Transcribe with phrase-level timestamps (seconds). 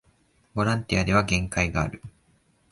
[0.55, 2.01] ボランティアでは限界がある